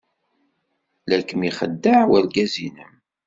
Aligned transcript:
La 1.11 1.17
kem-ixeddeɛ 1.27 1.99
urgaz-nnem. 2.15 2.93